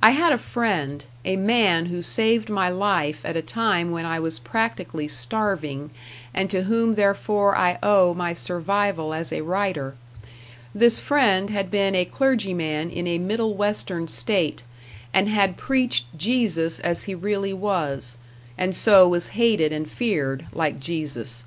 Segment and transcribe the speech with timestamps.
[0.00, 4.20] I had a friend, a man who saved my life at a time when I
[4.20, 5.90] was practically starving,
[6.32, 9.96] and to whom therefore I owe my survival as a writer;
[10.72, 14.62] this friend had been a clergyman in a Middle Western state,
[15.12, 18.14] and had preached Jesus as he really was,
[18.56, 21.42] and so was hated and feared like Jesus.